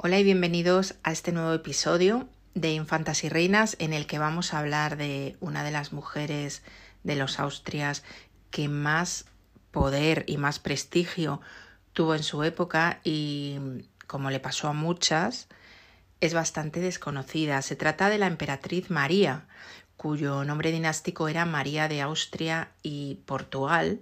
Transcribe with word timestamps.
Hola 0.00 0.20
y 0.20 0.22
bienvenidos 0.22 0.94
a 1.02 1.10
este 1.10 1.32
nuevo 1.32 1.52
episodio 1.52 2.28
de 2.54 2.70
Infantas 2.70 3.24
y 3.24 3.28
Reinas 3.28 3.74
en 3.80 3.92
el 3.92 4.06
que 4.06 4.20
vamos 4.20 4.54
a 4.54 4.60
hablar 4.60 4.96
de 4.96 5.36
una 5.40 5.64
de 5.64 5.72
las 5.72 5.92
mujeres 5.92 6.62
de 7.02 7.16
los 7.16 7.40
Austrias 7.40 8.04
que 8.52 8.68
más 8.68 9.24
poder 9.72 10.22
y 10.28 10.36
más 10.36 10.60
prestigio 10.60 11.40
tuvo 11.94 12.14
en 12.14 12.22
su 12.22 12.44
época 12.44 13.00
y 13.02 13.58
como 14.06 14.30
le 14.30 14.38
pasó 14.38 14.68
a 14.68 14.72
muchas, 14.72 15.48
es 16.20 16.32
bastante 16.32 16.78
desconocida. 16.78 17.60
Se 17.62 17.74
trata 17.74 18.08
de 18.08 18.18
la 18.18 18.28
emperatriz 18.28 18.90
María, 18.90 19.48
cuyo 19.96 20.44
nombre 20.44 20.70
dinástico 20.70 21.26
era 21.26 21.44
María 21.44 21.88
de 21.88 22.02
Austria 22.02 22.70
y 22.84 23.16
Portugal, 23.26 23.98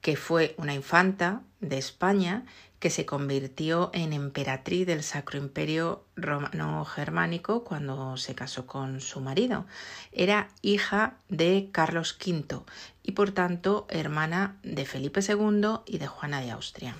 que 0.00 0.16
fue 0.16 0.54
una 0.56 0.72
infanta 0.72 1.42
de 1.60 1.76
España 1.76 2.46
que 2.78 2.90
se 2.90 3.06
convirtió 3.06 3.90
en 3.92 4.12
emperatriz 4.12 4.86
del 4.86 5.02
Sacro 5.02 5.38
Imperio 5.38 6.04
Romano 6.16 6.84
Germánico 6.84 7.64
cuando 7.64 8.16
se 8.16 8.34
casó 8.34 8.66
con 8.66 9.00
su 9.00 9.20
marido. 9.20 9.66
Era 10.12 10.48
hija 10.62 11.16
de 11.28 11.70
Carlos 11.72 12.16
V 12.24 12.60
y 13.02 13.12
por 13.12 13.32
tanto 13.32 13.86
hermana 13.88 14.56
de 14.62 14.84
Felipe 14.84 15.20
II 15.20 15.80
y 15.86 15.98
de 15.98 16.06
Juana 16.06 16.40
de 16.40 16.50
Austria. 16.52 16.94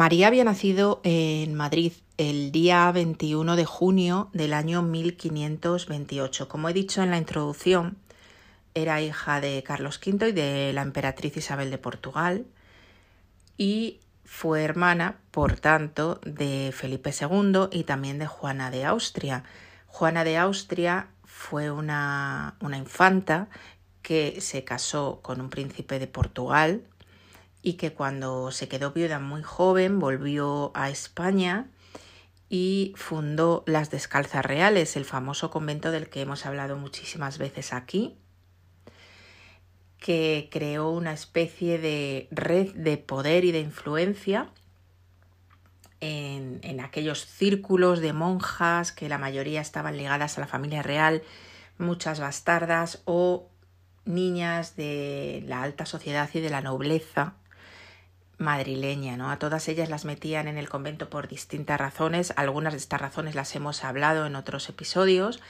María 0.00 0.28
había 0.28 0.44
nacido 0.44 1.02
en 1.04 1.54
Madrid 1.54 1.92
el 2.16 2.52
día 2.52 2.90
21 2.90 3.54
de 3.54 3.66
junio 3.66 4.30
del 4.32 4.54
año 4.54 4.80
1528. 4.80 6.48
Como 6.48 6.70
he 6.70 6.72
dicho 6.72 7.02
en 7.02 7.10
la 7.10 7.18
introducción, 7.18 7.98
era 8.72 9.02
hija 9.02 9.42
de 9.42 9.62
Carlos 9.62 10.00
V 10.02 10.30
y 10.30 10.32
de 10.32 10.72
la 10.72 10.80
emperatriz 10.80 11.36
Isabel 11.36 11.70
de 11.70 11.76
Portugal 11.76 12.46
y 13.58 14.00
fue 14.24 14.64
hermana, 14.64 15.18
por 15.32 15.60
tanto, 15.60 16.18
de 16.24 16.72
Felipe 16.74 17.10
II 17.10 17.68
y 17.70 17.84
también 17.84 18.18
de 18.18 18.26
Juana 18.26 18.70
de 18.70 18.86
Austria. 18.86 19.44
Juana 19.86 20.24
de 20.24 20.38
Austria 20.38 21.08
fue 21.26 21.70
una, 21.70 22.56
una 22.62 22.78
infanta 22.78 23.50
que 24.00 24.40
se 24.40 24.64
casó 24.64 25.20
con 25.20 25.42
un 25.42 25.50
príncipe 25.50 25.98
de 25.98 26.06
Portugal, 26.06 26.84
y 27.62 27.74
que 27.74 27.92
cuando 27.92 28.50
se 28.52 28.68
quedó 28.68 28.92
viuda 28.92 29.18
muy 29.18 29.42
joven 29.42 29.98
volvió 29.98 30.70
a 30.74 30.90
España 30.90 31.68
y 32.48 32.92
fundó 32.96 33.62
las 33.66 33.90
Descalzas 33.90 34.44
Reales, 34.44 34.96
el 34.96 35.04
famoso 35.04 35.50
convento 35.50 35.90
del 35.90 36.08
que 36.08 36.22
hemos 36.22 36.46
hablado 36.46 36.76
muchísimas 36.76 37.38
veces 37.38 37.72
aquí, 37.72 38.16
que 39.98 40.48
creó 40.50 40.90
una 40.90 41.12
especie 41.12 41.78
de 41.78 42.26
red 42.32 42.74
de 42.74 42.96
poder 42.96 43.44
y 43.44 43.52
de 43.52 43.60
influencia 43.60 44.50
en, 46.00 46.58
en, 46.62 46.80
aquellos 46.80 47.26
círculos 47.26 48.00
de 48.00 48.14
monjas 48.14 48.90
que 48.90 49.10
la 49.10 49.18
mayoría 49.18 49.60
estaban 49.60 49.98
ligadas 49.98 50.38
a 50.38 50.40
la 50.40 50.46
familia 50.46 50.82
real, 50.82 51.22
muchas 51.76 52.18
bastardas 52.18 53.02
o 53.04 53.50
niñas 54.06 54.74
de 54.74 55.44
la 55.46 55.62
alta 55.62 55.84
sociedad 55.84 56.28
y 56.32 56.40
de 56.40 56.50
la 56.50 56.62
nobleza 56.62 57.36
madrileña, 58.40 59.16
¿no? 59.16 59.30
A 59.30 59.38
todas 59.38 59.68
ellas 59.68 59.90
las 59.90 60.04
metían 60.04 60.48
en 60.48 60.56
el 60.56 60.68
convento 60.68 61.10
por 61.10 61.28
distintas 61.28 61.78
razones, 61.78 62.32
algunas 62.36 62.72
de 62.72 62.78
estas 62.78 63.00
razones 63.00 63.34
las 63.34 63.54
hemos 63.54 63.84
hablado 63.84 64.26
en 64.26 64.34
otros 64.34 64.68
episodios, 64.68 65.40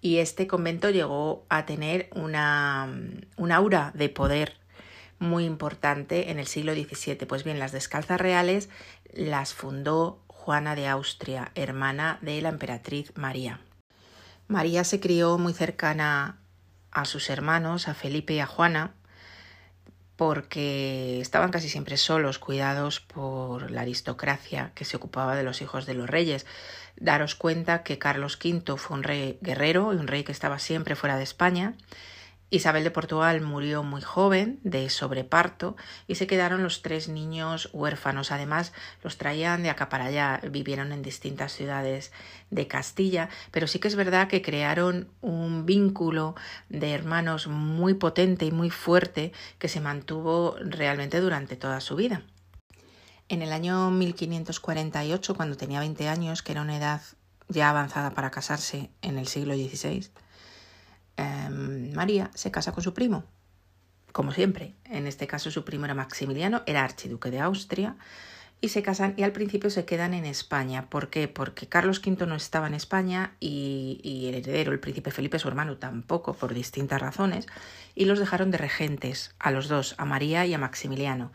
y 0.00 0.18
este 0.18 0.46
convento 0.46 0.88
llegó 0.88 1.44
a 1.50 1.66
tener 1.66 2.08
una, 2.14 2.88
un 3.36 3.52
aura 3.52 3.92
de 3.94 4.08
poder 4.08 4.56
muy 5.18 5.44
importante 5.44 6.30
en 6.30 6.38
el 6.38 6.46
siglo 6.46 6.72
XVII. 6.72 7.26
Pues 7.26 7.44
bien, 7.44 7.58
las 7.58 7.72
descalzas 7.72 8.18
reales 8.18 8.70
las 9.12 9.52
fundó 9.52 10.24
Juana 10.26 10.74
de 10.74 10.88
Austria, 10.88 11.52
hermana 11.54 12.18
de 12.22 12.40
la 12.40 12.48
emperatriz 12.48 13.12
María. 13.16 13.60
María 14.48 14.84
se 14.84 14.98
crió 14.98 15.36
muy 15.36 15.52
cercana 15.52 16.38
a 16.90 17.04
sus 17.04 17.28
hermanos, 17.28 17.86
a 17.86 17.94
Felipe 17.94 18.32
y 18.32 18.40
a 18.40 18.46
Juana, 18.46 18.94
porque 20.20 21.18
estaban 21.22 21.50
casi 21.50 21.70
siempre 21.70 21.96
solos, 21.96 22.38
cuidados 22.38 23.00
por 23.00 23.70
la 23.70 23.80
aristocracia 23.80 24.70
que 24.74 24.84
se 24.84 24.98
ocupaba 24.98 25.34
de 25.34 25.42
los 25.42 25.62
hijos 25.62 25.86
de 25.86 25.94
los 25.94 26.10
reyes. 26.10 26.44
Daros 26.96 27.34
cuenta 27.34 27.82
que 27.84 27.98
Carlos 27.98 28.38
V 28.44 28.76
fue 28.76 28.98
un 28.98 29.02
rey 29.02 29.38
guerrero 29.40 29.94
y 29.94 29.96
un 29.96 30.08
rey 30.08 30.22
que 30.22 30.32
estaba 30.32 30.58
siempre 30.58 30.94
fuera 30.94 31.16
de 31.16 31.22
España 31.22 31.72
Isabel 32.50 32.82
de 32.82 32.90
Portugal 32.90 33.40
murió 33.40 33.84
muy 33.84 34.02
joven 34.02 34.58
de 34.64 34.90
sobreparto 34.90 35.76
y 36.08 36.16
se 36.16 36.26
quedaron 36.26 36.64
los 36.64 36.82
tres 36.82 37.08
niños 37.08 37.70
huérfanos. 37.72 38.32
Además, 38.32 38.72
los 39.04 39.16
traían 39.18 39.62
de 39.62 39.70
acá 39.70 39.88
para 39.88 40.06
allá, 40.06 40.40
vivieron 40.50 40.92
en 40.92 41.02
distintas 41.02 41.52
ciudades 41.52 42.12
de 42.50 42.66
Castilla, 42.66 43.28
pero 43.52 43.68
sí 43.68 43.78
que 43.78 43.86
es 43.86 43.94
verdad 43.94 44.26
que 44.26 44.42
crearon 44.42 45.08
un 45.20 45.64
vínculo 45.64 46.34
de 46.68 46.92
hermanos 46.92 47.46
muy 47.46 47.94
potente 47.94 48.46
y 48.46 48.50
muy 48.50 48.70
fuerte 48.70 49.32
que 49.58 49.68
se 49.68 49.80
mantuvo 49.80 50.56
realmente 50.60 51.20
durante 51.20 51.54
toda 51.54 51.80
su 51.80 51.94
vida. 51.94 52.22
En 53.28 53.42
el 53.42 53.52
año 53.52 53.92
1548, 53.92 55.36
cuando 55.36 55.56
tenía 55.56 55.78
20 55.78 56.08
años, 56.08 56.42
que 56.42 56.50
era 56.50 56.62
una 56.62 56.76
edad 56.76 57.00
ya 57.48 57.70
avanzada 57.70 58.10
para 58.10 58.32
casarse 58.32 58.90
en 59.02 59.18
el 59.18 59.28
siglo 59.28 59.54
XVI, 59.54 60.10
Em, 61.16 61.92
María 61.92 62.30
se 62.34 62.50
casa 62.50 62.72
con 62.72 62.82
su 62.82 62.94
primo, 62.94 63.24
como 64.12 64.32
siempre. 64.32 64.74
En 64.84 65.06
este 65.06 65.26
caso 65.26 65.50
su 65.50 65.64
primo 65.64 65.84
era 65.84 65.94
Maximiliano, 65.94 66.62
era 66.66 66.84
archiduque 66.84 67.30
de 67.30 67.40
Austria, 67.40 67.96
y 68.62 68.68
se 68.68 68.82
casan 68.82 69.14
y 69.16 69.22
al 69.22 69.32
principio 69.32 69.70
se 69.70 69.86
quedan 69.86 70.12
en 70.12 70.26
España. 70.26 70.90
¿Por 70.90 71.08
qué? 71.08 71.28
Porque 71.28 71.66
Carlos 71.66 72.02
V 72.04 72.26
no 72.26 72.34
estaba 72.34 72.66
en 72.66 72.74
España 72.74 73.34
y, 73.40 74.00
y, 74.02 74.28
el 74.28 74.34
heredero, 74.34 74.72
el 74.72 74.80
príncipe 74.80 75.10
Felipe, 75.10 75.38
su 75.38 75.48
hermano, 75.48 75.78
tampoco, 75.78 76.34
por 76.34 76.52
distintas 76.52 77.00
razones, 77.00 77.46
y 77.94 78.04
los 78.04 78.18
dejaron 78.18 78.50
de 78.50 78.58
regentes 78.58 79.34
a 79.38 79.50
los 79.50 79.68
dos, 79.68 79.94
a 79.96 80.04
María 80.04 80.44
y 80.44 80.52
a 80.52 80.58
Maximiliano. 80.58 81.32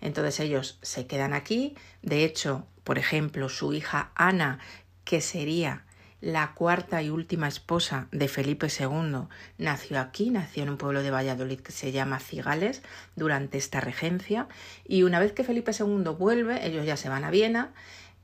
Entonces 0.00 0.38
ellos 0.40 0.78
se 0.82 1.06
quedan 1.06 1.32
aquí. 1.32 1.74
De 2.02 2.24
hecho, 2.24 2.66
por 2.84 2.98
ejemplo, 2.98 3.48
su 3.48 3.72
hija 3.72 4.12
Ana, 4.14 4.60
que 5.04 5.20
sería 5.20 5.84
la 6.20 6.54
cuarta 6.54 7.02
y 7.02 7.10
última 7.10 7.48
esposa 7.48 8.08
de 8.10 8.28
Felipe 8.28 8.66
II, 8.66 9.28
nació 9.56 10.00
aquí, 10.00 10.30
nació 10.30 10.64
en 10.64 10.70
un 10.70 10.76
pueblo 10.76 11.02
de 11.02 11.10
Valladolid 11.10 11.60
que 11.60 11.72
se 11.72 11.92
llama 11.92 12.18
Cigales 12.18 12.82
durante 13.14 13.58
esta 13.58 13.80
regencia 13.80 14.48
y 14.86 15.04
una 15.04 15.20
vez 15.20 15.32
que 15.32 15.44
Felipe 15.44 15.72
II 15.78 16.10
vuelve, 16.18 16.66
ellos 16.66 16.84
ya 16.84 16.96
se 16.96 17.08
van 17.08 17.24
a 17.24 17.30
Viena, 17.30 17.72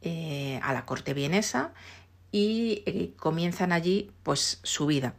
eh, 0.03 0.59
a 0.63 0.73
la 0.73 0.85
corte 0.85 1.15
vienesa 1.15 1.73
y 2.33 2.83
eh, 2.87 3.13
comienzan 3.17 3.71
allí 3.71 4.11
pues 4.23 4.59
su 4.65 4.87
vida. 4.87 5.15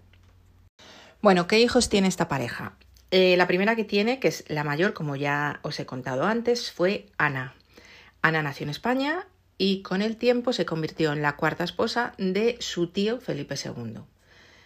Bueno, 1.22 1.48
¿qué 1.48 1.60
hijos 1.60 1.90
tiene 1.90 2.08
esta 2.08 2.28
pareja? 2.28 2.74
Eh, 3.10 3.38
la 3.38 3.48
primera 3.48 3.76
que 3.76 3.86
tiene, 3.86 4.20
que 4.20 4.28
es 4.28 4.44
la 4.50 4.64
mayor, 4.64 4.94
como 4.94 5.16
ya 5.16 5.60
os 5.62 5.80
he 5.80 5.86
contado 5.86 6.26
antes, 6.26 6.72
fue 6.72 7.08
Ana. 7.18 7.56
Ana 8.22 8.44
nació 8.44 8.66
en 8.66 8.72
España 8.72 9.26
y 9.58 9.82
con 9.82 10.02
el 10.02 10.18
tiempo 10.18 10.54
se 10.54 10.66
convirtió 10.66 11.14
en 11.14 11.22
la 11.22 11.36
cuarta 11.36 11.64
esposa 11.64 12.14
de 12.18 12.58
su 12.60 12.88
tío 12.88 13.20
Felipe 13.20 13.56
II. 13.56 14.00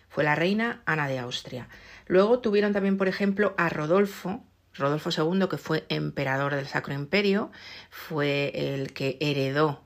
Fue 0.09 0.23
la 0.23 0.35
reina 0.35 0.81
Ana 0.85 1.07
de 1.07 1.19
Austria. 1.19 1.69
Luego 2.07 2.39
tuvieron 2.39 2.73
también, 2.73 2.97
por 2.97 3.07
ejemplo, 3.07 3.53
a 3.57 3.69
Rodolfo, 3.69 4.43
Rodolfo 4.73 5.09
II, 5.15 5.47
que 5.49 5.57
fue 5.57 5.85
emperador 5.89 6.55
del 6.55 6.67
Sacro 6.67 6.93
Imperio, 6.93 7.51
fue 7.91 8.51
el 8.73 8.93
que 8.93 9.17
heredó 9.19 9.83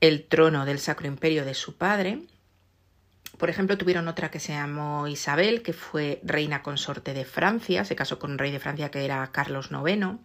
el 0.00 0.26
trono 0.26 0.66
del 0.66 0.78
Sacro 0.78 1.06
Imperio 1.06 1.44
de 1.44 1.54
su 1.54 1.76
padre. 1.76 2.22
Por 3.38 3.48
ejemplo, 3.48 3.78
tuvieron 3.78 4.08
otra 4.08 4.30
que 4.30 4.40
se 4.40 4.52
llamó 4.52 5.06
Isabel, 5.06 5.62
que 5.62 5.72
fue 5.72 6.20
reina 6.22 6.62
consorte 6.62 7.14
de 7.14 7.24
Francia, 7.24 7.86
se 7.86 7.96
casó 7.96 8.18
con 8.18 8.32
un 8.32 8.38
rey 8.38 8.50
de 8.50 8.60
Francia 8.60 8.90
que 8.90 9.04
era 9.04 9.26
Carlos 9.32 9.70
IX. 9.70 10.18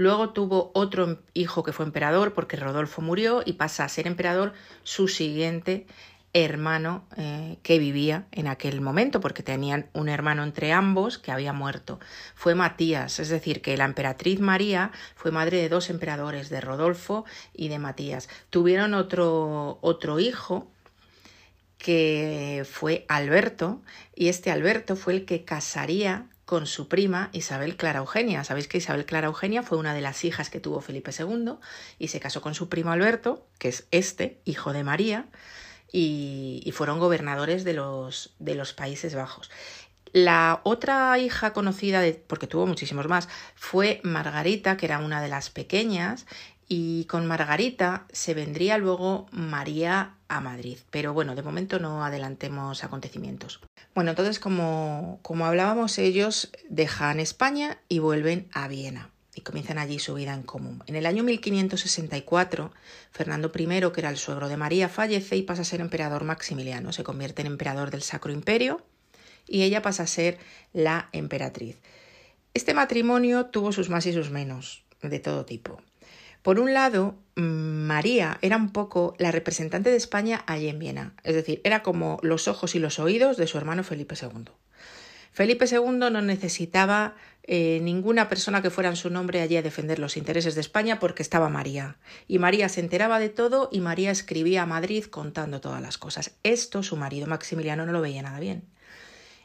Luego 0.00 0.30
tuvo 0.30 0.70
otro 0.72 1.18
hijo 1.34 1.62
que 1.62 1.74
fue 1.74 1.84
emperador 1.84 2.32
porque 2.32 2.56
Rodolfo 2.56 3.02
murió 3.02 3.42
y 3.44 3.52
pasa 3.52 3.84
a 3.84 3.88
ser 3.90 4.06
emperador 4.06 4.54
su 4.82 5.08
siguiente 5.08 5.86
hermano 6.32 7.04
eh, 7.18 7.58
que 7.62 7.78
vivía 7.78 8.26
en 8.32 8.46
aquel 8.46 8.80
momento, 8.80 9.20
porque 9.20 9.42
tenían 9.42 9.90
un 9.92 10.08
hermano 10.08 10.42
entre 10.42 10.72
ambos 10.72 11.18
que 11.18 11.32
había 11.32 11.52
muerto. 11.52 12.00
Fue 12.34 12.54
Matías, 12.54 13.20
es 13.20 13.28
decir, 13.28 13.60
que 13.60 13.76
la 13.76 13.84
emperatriz 13.84 14.40
María 14.40 14.90
fue 15.16 15.32
madre 15.32 15.58
de 15.58 15.68
dos 15.68 15.90
emperadores, 15.90 16.48
de 16.48 16.62
Rodolfo 16.62 17.26
y 17.52 17.68
de 17.68 17.78
Matías. 17.78 18.30
Tuvieron 18.48 18.94
otro, 18.94 19.80
otro 19.82 20.18
hijo 20.18 20.70
que 21.76 22.66
fue 22.66 23.04
Alberto, 23.10 23.82
y 24.14 24.28
este 24.28 24.50
Alberto 24.50 24.96
fue 24.96 25.12
el 25.12 25.24
que 25.26 25.44
casaría 25.44 26.30
con 26.50 26.66
su 26.66 26.88
prima 26.88 27.30
Isabel 27.32 27.76
Clara 27.76 28.00
Eugenia. 28.00 28.42
Sabéis 28.42 28.66
que 28.66 28.78
Isabel 28.78 29.06
Clara 29.06 29.28
Eugenia 29.28 29.62
fue 29.62 29.78
una 29.78 29.94
de 29.94 30.00
las 30.00 30.24
hijas 30.24 30.50
que 30.50 30.58
tuvo 30.58 30.80
Felipe 30.80 31.12
II 31.16 31.52
y 31.96 32.08
se 32.08 32.18
casó 32.18 32.40
con 32.40 32.56
su 32.56 32.68
primo 32.68 32.90
Alberto, 32.90 33.46
que 33.60 33.68
es 33.68 33.86
este, 33.92 34.40
hijo 34.44 34.72
de 34.72 34.82
María, 34.82 35.26
y, 35.92 36.68
fueron 36.74 36.98
gobernadores 36.98 37.62
de 37.62 37.74
los, 37.74 38.34
de 38.40 38.56
los 38.56 38.72
Países 38.72 39.14
Bajos. 39.14 39.48
La 40.12 40.60
otra 40.64 41.18
hija 41.18 41.52
conocida, 41.52 42.02
porque 42.26 42.46
tuvo 42.46 42.66
muchísimos 42.66 43.06
más, 43.06 43.28
fue 43.54 44.00
Margarita, 44.02 44.76
que 44.76 44.86
era 44.86 44.98
una 44.98 45.22
de 45.22 45.28
las 45.28 45.50
pequeñas, 45.50 46.26
y 46.72 47.04
con 47.06 47.26
Margarita 47.26 48.06
se 48.12 48.32
vendría 48.32 48.78
luego 48.78 49.26
María 49.32 50.14
a 50.28 50.40
Madrid. 50.40 50.78
Pero 50.90 51.12
bueno, 51.12 51.34
de 51.34 51.42
momento 51.42 51.80
no 51.80 52.04
adelantemos 52.04 52.84
acontecimientos. 52.84 53.60
Bueno, 53.94 54.10
entonces 54.10 54.38
como, 54.38 55.18
como 55.22 55.46
hablábamos, 55.46 55.98
ellos 55.98 56.52
dejan 56.68 57.18
España 57.18 57.78
y 57.88 57.98
vuelven 57.98 58.48
a 58.52 58.68
Viena 58.68 59.10
y 59.34 59.40
comienzan 59.40 59.78
allí 59.78 59.98
su 59.98 60.14
vida 60.14 60.32
en 60.32 60.42
común. 60.42 60.82
En 60.86 60.96
el 60.96 61.06
año 61.06 61.24
1564, 61.24 62.72
Fernando 63.10 63.50
I, 63.52 63.66
que 63.92 64.00
era 64.00 64.10
el 64.10 64.16
suegro 64.16 64.48
de 64.48 64.56
María, 64.56 64.88
fallece 64.88 65.36
y 65.36 65.42
pasa 65.42 65.62
a 65.62 65.64
ser 65.64 65.80
emperador 65.80 66.24
Maximiliano. 66.24 66.92
Se 66.92 67.04
convierte 67.04 67.42
en 67.42 67.48
emperador 67.48 67.90
del 67.90 68.02
Sacro 68.02 68.32
Imperio 68.32 68.80
y 69.46 69.62
ella 69.62 69.82
pasa 69.82 70.04
a 70.04 70.06
ser 70.06 70.38
la 70.72 71.08
emperatriz. 71.12 71.76
Este 72.52 72.74
matrimonio 72.74 73.46
tuvo 73.46 73.72
sus 73.72 73.90
más 73.90 74.06
y 74.06 74.12
sus 74.12 74.30
menos, 74.30 74.82
de 75.02 75.20
todo 75.20 75.44
tipo. 75.44 75.80
Por 76.42 76.58
un 76.58 76.72
lado, 76.72 77.14
mm, 77.36 77.42
María 77.42 78.38
era 78.42 78.56
un 78.56 78.70
poco 78.72 79.14
la 79.18 79.30
representante 79.30 79.90
de 79.90 79.96
España 79.96 80.42
allí 80.46 80.68
en 80.68 80.78
Viena, 80.78 81.14
es 81.22 81.34
decir, 81.34 81.60
era 81.64 81.82
como 81.82 82.18
los 82.22 82.48
ojos 82.48 82.74
y 82.74 82.78
los 82.78 82.98
oídos 82.98 83.36
de 83.36 83.46
su 83.46 83.58
hermano 83.58 83.84
Felipe 83.84 84.14
II. 84.20 84.46
Felipe 85.32 85.66
II 85.70 86.10
no 86.10 86.22
necesitaba 86.22 87.14
eh, 87.44 87.78
ninguna 87.82 88.28
persona 88.28 88.62
que 88.62 88.70
fuera 88.70 88.88
en 88.88 88.96
su 88.96 89.10
nombre 89.10 89.42
allí 89.42 89.56
a 89.56 89.62
defender 89.62 89.98
los 89.98 90.16
intereses 90.16 90.54
de 90.54 90.60
España 90.60 90.98
porque 90.98 91.22
estaba 91.22 91.48
María. 91.48 91.98
Y 92.26 92.38
María 92.38 92.68
se 92.68 92.80
enteraba 92.80 93.20
de 93.20 93.28
todo 93.28 93.68
y 93.70 93.80
María 93.80 94.10
escribía 94.10 94.62
a 94.62 94.66
Madrid 94.66 95.04
contando 95.04 95.60
todas 95.60 95.80
las 95.80 95.98
cosas. 95.98 96.32
Esto 96.42 96.82
su 96.82 96.96
marido 96.96 97.28
Maximiliano 97.28 97.86
no 97.86 97.92
lo 97.92 98.00
veía 98.00 98.22
nada 98.22 98.40
bien 98.40 98.64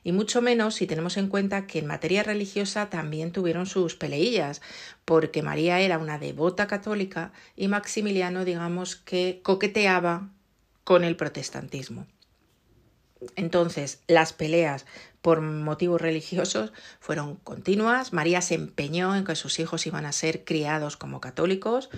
y 0.05 0.11
mucho 0.11 0.39
menos 0.39 0.75
si 0.75 0.85
tenemos 0.85 1.17
en 1.17 1.27
cuenta 1.27 1.65
que 1.65 1.79
en 1.79 1.87
materia 1.87 2.21
religiosa 2.21 2.91
también 2.91 3.31
tuvieron 3.31 3.65
sus 3.65 3.95
peleillas, 3.95 4.61
porque 5.03 5.41
María 5.41 5.79
era 5.79 5.97
una 5.97 6.19
devota 6.19 6.67
católica 6.67 7.33
y 7.55 7.67
Maximiliano, 7.67 8.45
digamos 8.45 8.95
que 8.95 9.39
coqueteaba 9.41 10.29
con 10.83 11.03
el 11.03 11.15
protestantismo. 11.15 12.05
Entonces, 13.35 13.99
las 14.07 14.33
peleas 14.33 14.85
por 15.21 15.41
motivos 15.41 16.01
religiosos 16.01 16.71
fueron 16.99 17.37
continuas. 17.37 18.13
María 18.13 18.41
se 18.41 18.55
empeñó 18.55 19.15
en 19.15 19.25
que 19.25 19.35
sus 19.35 19.59
hijos 19.59 19.87
iban 19.87 20.05
a 20.05 20.11
ser 20.11 20.43
criados 20.43 20.97
como 20.97 21.21
católicos, 21.21 21.89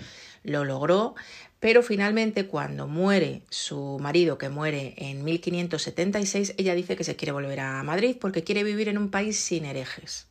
lo 0.44 0.64
logró, 0.64 1.14
pero 1.60 1.82
finalmente 1.82 2.46
cuando 2.46 2.86
muere 2.86 3.42
su 3.50 3.98
marido, 4.00 4.38
que 4.38 4.48
muere 4.48 4.94
en 4.96 5.24
1576, 5.24 6.54
ella 6.56 6.74
dice 6.74 6.96
que 6.96 7.04
se 7.04 7.16
quiere 7.16 7.32
volver 7.32 7.60
a 7.60 7.82
Madrid 7.82 8.16
porque 8.18 8.44
quiere 8.44 8.64
vivir 8.64 8.88
en 8.88 8.96
un 8.96 9.10
país 9.10 9.38
sin 9.38 9.64
herejes. 9.64 10.26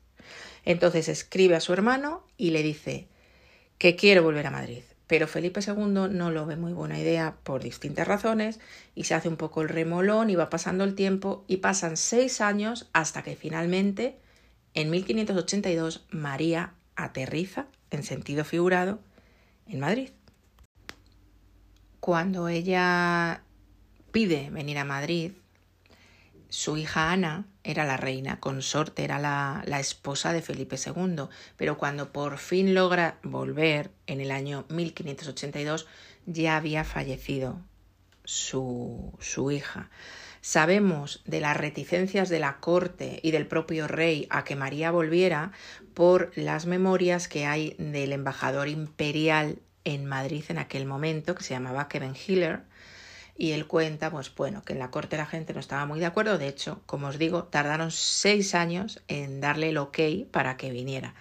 Entonces 0.65 1.07
escribe 1.07 1.55
a 1.55 1.61
su 1.61 1.73
hermano 1.73 2.23
y 2.37 2.51
le 2.51 2.63
dice 2.63 3.07
que 3.77 3.95
quiere 3.95 4.21
volver 4.21 4.47
a 4.47 4.51
Madrid. 4.51 4.83
Pero 5.07 5.27
Felipe 5.27 5.61
II 5.65 6.09
no 6.11 6.31
lo 6.31 6.45
ve 6.45 6.57
muy 6.57 6.73
buena 6.73 6.99
idea 6.99 7.37
por 7.43 7.63
distintas 7.63 8.07
razones 8.07 8.59
y 8.93 9.05
se 9.05 9.15
hace 9.15 9.29
un 9.29 9.37
poco 9.37 9.61
el 9.61 9.69
remolón 9.69 10.29
y 10.29 10.35
va 10.35 10.49
pasando 10.49 10.83
el 10.83 10.95
tiempo 10.95 11.45
y 11.47 11.57
pasan 11.57 11.95
seis 11.95 12.41
años 12.41 12.89
hasta 12.91 13.23
que 13.23 13.35
finalmente, 13.37 14.19
en 14.73 14.89
1582, 14.89 16.05
María 16.11 16.73
aterriza, 16.95 17.67
en 17.89 18.03
sentido 18.03 18.43
figurado, 18.43 18.99
en 19.67 19.79
Madrid. 19.79 20.09
Cuando 22.01 22.49
ella 22.49 23.43
pide 24.11 24.49
venir 24.49 24.77
a 24.77 24.85
Madrid, 24.85 25.31
su 26.49 26.77
hija 26.77 27.11
Ana 27.11 27.45
era 27.63 27.85
la 27.85 27.97
reina, 27.97 28.39
consorte, 28.39 29.03
era 29.03 29.19
la, 29.19 29.63
la, 29.65 29.79
esposa 29.79 30.33
de 30.33 30.41
Felipe 30.41 30.77
II, 30.77 31.23
pero 31.57 31.77
cuando 31.77 32.11
por 32.11 32.37
fin 32.37 32.73
logra 32.73 33.17
volver 33.23 33.91
en 34.05 34.21
el 34.21 34.31
año 34.31 34.65
1582 34.69 35.87
ya 36.25 36.57
había 36.57 36.83
fallecido 36.83 37.61
su, 38.23 39.13
su 39.19 39.51
hija. 39.51 39.89
Sabemos 40.41 41.21
de 41.25 41.41
las 41.41 41.57
reticencias 41.57 42.29
de 42.29 42.39
la 42.39 42.59
corte 42.59 43.19
y 43.23 43.31
del 43.31 43.47
propio 43.47 43.87
rey 43.87 44.27
a 44.29 44.43
que 44.43 44.55
María 44.55 44.91
volviera 44.91 45.51
por 45.93 46.31
las 46.35 46.65
memorias 46.65 47.27
que 47.27 47.45
hay 47.45 47.75
del 47.79 48.13
embajador 48.13 48.67
imperial 48.67 49.59
en 49.83 50.05
Madrid 50.05 50.43
en 50.49 50.59
aquel 50.59 50.85
momento, 50.85 51.35
que 51.35 51.43
se 51.43 51.53
llamaba 51.53 51.87
Kevin 51.87 52.15
Hiller, 52.15 52.61
y 53.37 53.51
él 53.51 53.67
cuenta, 53.67 54.09
pues 54.09 54.33
bueno, 54.35 54.63
que 54.63 54.73
en 54.73 54.79
la 54.79 54.89
corte 54.89 55.15
la 55.15 55.25
gente 55.25 55.53
no 55.53 55.59
estaba 55.59 55.85
muy 55.85 55.99
de 55.99 56.07
acuerdo, 56.07 56.37
de 56.37 56.47
hecho, 56.47 56.81
como 56.85 57.07
os 57.07 57.19
digo, 57.19 57.43
tardaron 57.45 57.91
seis 57.91 58.55
años 58.55 59.01
en 59.07 59.39
darle 59.39 59.69
el 59.69 59.77
ok 59.77 59.99
para 60.31 60.57
que 60.57 60.71
viniera. 60.71 61.13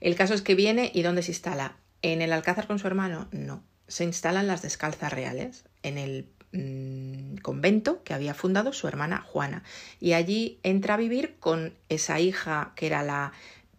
El 0.00 0.14
caso 0.14 0.34
es 0.34 0.42
que 0.42 0.54
viene 0.54 0.90
y 0.94 1.02
¿dónde 1.02 1.22
se 1.22 1.32
instala? 1.32 1.76
¿En 2.02 2.22
el 2.22 2.32
Alcázar 2.32 2.68
con 2.68 2.78
su 2.78 2.86
hermano? 2.86 3.28
No, 3.32 3.64
se 3.88 4.04
instalan 4.04 4.46
las 4.46 4.62
descalzas 4.62 5.12
reales, 5.12 5.64
en 5.82 5.98
el 5.98 6.28
mm, 6.52 7.38
convento 7.38 8.04
que 8.04 8.14
había 8.14 8.34
fundado 8.34 8.72
su 8.72 8.86
hermana 8.86 9.22
Juana, 9.22 9.64
y 9.98 10.12
allí 10.12 10.60
entra 10.62 10.94
a 10.94 10.98
vivir 10.98 11.36
con 11.40 11.74
esa 11.88 12.20
hija 12.20 12.72
que 12.76 12.86
era 12.86 13.02
la 13.02 13.32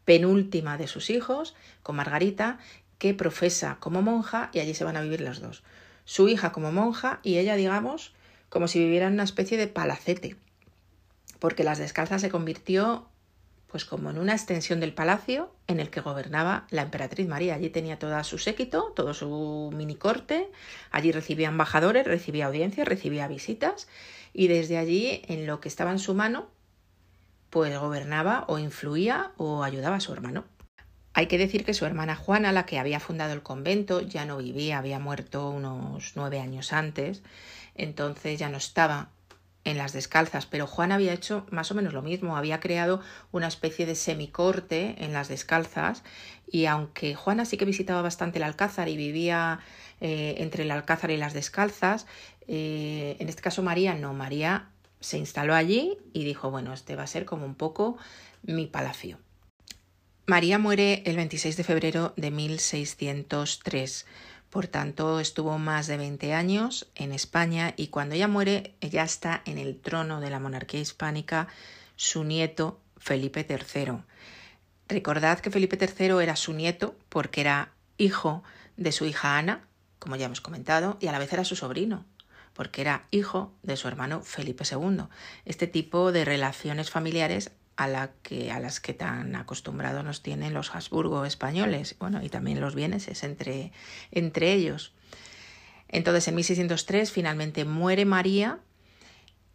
penúltima 0.04 0.78
de 0.78 0.88
sus 0.88 1.10
hijos, 1.10 1.56
con 1.82 1.96
Margarita, 1.96 2.60
que 2.98 3.14
profesa 3.14 3.78
como 3.80 4.02
monja 4.02 4.50
y 4.52 4.60
allí 4.60 4.74
se 4.74 4.84
van 4.84 4.98
a 4.98 5.02
vivir 5.02 5.22
las 5.22 5.40
dos. 5.40 5.64
Su 6.10 6.28
hija 6.28 6.52
como 6.52 6.72
monja 6.72 7.20
y 7.22 7.38
ella, 7.38 7.56
digamos, 7.56 8.16
como 8.50 8.68
si 8.68 8.80
viviera 8.80 9.06
en 9.06 9.14
una 9.14 9.26
especie 9.26 9.60
de 9.60 9.68
palacete, 9.68 10.38
porque 11.38 11.64
las 11.64 11.78
descalzas 11.78 12.22
se 12.22 12.32
convirtió 12.32 13.08
pues 13.68 13.86
como 13.86 14.10
en 14.10 14.18
una 14.18 14.34
extensión 14.34 14.80
del 14.80 14.92
palacio 14.92 15.54
en 15.68 15.80
el 15.80 15.92
que 15.92 16.02
gobernaba 16.02 16.66
la 16.72 16.82
emperatriz 16.82 17.28
María. 17.28 17.54
Allí 17.54 17.70
tenía 17.70 18.00
todo 18.00 18.24
su 18.24 18.40
séquito, 18.40 18.92
todo 18.96 19.14
su 19.14 19.70
mini 19.72 19.94
corte, 19.94 20.50
allí 20.90 21.12
recibía 21.12 21.50
embajadores, 21.50 22.08
recibía 22.08 22.48
audiencias, 22.48 22.88
recibía 22.88 23.28
visitas 23.28 23.88
y 24.34 24.48
desde 24.48 24.80
allí 24.80 25.22
en 25.28 25.46
lo 25.46 25.60
que 25.60 25.68
estaba 25.68 25.92
en 25.92 26.00
su 26.00 26.16
mano 26.16 26.50
pues 27.52 27.80
gobernaba 27.80 28.46
o 28.48 28.58
influía 28.58 29.32
o 29.38 29.64
ayudaba 29.64 29.98
a 29.98 30.00
su 30.00 30.12
hermano. 30.12 30.46
Hay 31.20 31.28
que 31.28 31.38
decir 31.38 31.66
que 31.66 31.74
su 31.74 31.86
hermana 31.86 32.16
Juana, 32.16 32.54
la 32.54 32.66
que 32.66 32.80
había 32.80 33.02
fundado 33.02 33.34
el 33.34 33.44
convento, 33.44 34.00
ya 34.00 34.24
no 34.24 34.38
vivía, 34.38 34.78
había 34.78 35.00
muerto 35.00 35.50
unos 35.50 36.14
nueve 36.16 36.40
años 36.40 36.72
antes, 36.72 37.24
entonces 37.76 38.40
ya 38.40 38.48
no 38.48 38.56
estaba 38.56 39.10
en 39.66 39.78
las 39.78 39.92
descalzas, 39.92 40.46
pero 40.46 40.66
Juana 40.66 40.96
había 40.96 41.12
hecho 41.12 41.46
más 41.52 41.72
o 41.72 41.76
menos 41.76 41.92
lo 41.92 42.02
mismo, 42.02 42.38
había 42.38 42.62
creado 42.62 43.02
una 43.34 43.50
especie 43.50 43.86
de 43.86 43.96
semicorte 43.96 44.96
en 45.04 45.12
las 45.12 45.28
descalzas 45.28 46.04
y 46.50 46.68
aunque 46.68 47.16
Juana 47.16 47.44
sí 47.44 47.58
que 47.58 47.66
visitaba 47.66 48.02
bastante 48.02 48.38
el 48.38 48.44
Alcázar 48.44 48.88
y 48.88 48.96
vivía 48.96 49.60
eh, 50.00 50.36
entre 50.38 50.64
el 50.64 50.72
Alcázar 50.72 51.12
y 51.12 51.18
las 51.18 51.34
descalzas, 51.34 52.08
eh, 52.48 53.18
en 53.20 53.28
este 53.28 53.42
caso 53.42 53.62
María 53.62 53.94
no, 53.94 54.14
María 54.14 54.70
se 55.02 55.18
instaló 55.18 55.54
allí 55.54 55.98
y 56.14 56.24
dijo, 56.24 56.50
bueno, 56.50 56.72
este 56.72 56.96
va 56.96 57.04
a 57.04 57.08
ser 57.08 57.26
como 57.26 57.46
un 57.46 57.56
poco 57.56 57.98
mi 58.42 58.68
palacio. 58.68 59.20
María 60.30 60.60
muere 60.60 61.02
el 61.08 61.16
26 61.16 61.58
de 61.58 61.64
febrero 61.64 62.14
de 62.16 62.30
1603. 62.30 64.06
Por 64.52 64.68
tanto, 64.68 65.20
estuvo 65.20 65.58
más 65.58 65.88
de 65.88 65.98
20 65.98 66.36
años 66.36 66.88
en 66.94 67.14
España 67.14 67.74
y 67.76 67.88
cuando 67.88 68.14
ella 68.14 68.28
muere, 68.28 68.76
ya 68.80 69.02
está 69.02 69.42
en 69.46 69.58
el 69.58 69.82
trono 69.82 70.22
de 70.22 70.30
la 70.30 70.40
monarquía 70.40 70.82
hispánica 70.82 71.48
su 71.96 72.26
nieto 72.26 72.80
Felipe 72.98 73.44
III. 73.50 74.04
Recordad 74.88 75.40
que 75.40 75.50
Felipe 75.50 75.80
III 75.82 76.22
era 76.22 76.36
su 76.36 76.54
nieto 76.54 76.96
porque 77.10 77.42
era 77.42 77.72
hijo 77.98 78.44
de 78.78 78.92
su 78.92 79.08
hija 79.08 79.40
Ana, 79.40 79.66
como 79.98 80.16
ya 80.16 80.28
hemos 80.28 80.42
comentado, 80.42 81.00
y 81.02 81.08
a 81.08 81.12
la 81.12 81.18
vez 81.18 81.34
era 81.34 81.44
su 81.44 81.56
sobrino, 81.56 82.06
porque 82.54 82.82
era 82.82 83.08
hijo 83.10 83.52
de 83.64 83.78
su 83.78 83.88
hermano 83.88 84.22
Felipe 84.22 84.64
II. 84.72 85.06
Este 85.46 85.66
tipo 85.66 86.12
de 86.12 86.24
relaciones 86.24 86.92
familiares 86.92 87.50
a, 87.80 87.88
las 88.60 88.80
que 88.82 88.94
tan 88.94 89.36
acostumbrados 89.38 90.04
nos 90.04 90.22
tienen 90.22 90.54
los 90.54 90.76
Habsburgo 90.76 91.24
españoles, 91.24 91.96
bueno, 91.98 92.22
y 92.22 92.28
también 92.28 92.60
los 92.60 92.76
vieneses 92.76 93.24
entre, 93.24 93.72
entre 94.12 94.52
ellos. 94.52 94.92
Entonces, 95.88 96.28
en 96.28 96.36
1603 96.36 97.10
finalmente 97.10 97.64
muere 97.64 98.04
María 98.04 98.60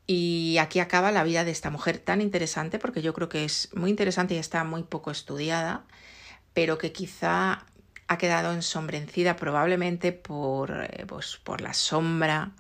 y 0.07 0.57
aquí 0.59 0.81
acaba 0.81 1.13
la 1.13 1.23
vida 1.23 1.45
de 1.45 1.51
esta 1.51 1.69
mujer 1.69 1.99
tan 1.99 2.23
interesante, 2.23 2.79
porque 2.79 3.03
yo 3.03 3.13
creo 3.13 3.29
que 3.29 3.45
es 3.45 3.69
muy 3.75 3.91
interesante 3.91 4.35
y 4.35 4.39
está 4.39 4.65
muy 4.65 4.85
poco 4.85 5.11
estudiada, 5.11 5.85
pero 6.55 6.79
que 6.79 6.93
quizá 6.93 7.67
ha 8.07 8.19
quedado 8.19 8.55
ensombrecida 8.55 9.37
probablemente 9.37 10.13
por, 10.13 10.71
eh, 10.71 11.05
pues, 11.07 11.39
por 11.45 11.61
la 11.61 11.75
sombra 11.75 12.53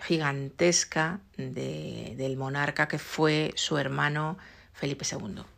gigantesca 0.00 1.20
del 1.36 2.36
monarca 2.36 2.88
que 2.88 2.98
fue 2.98 3.52
su 3.54 3.78
hermano 3.78 4.38
Felipe 4.74 5.04
II. 5.04 5.53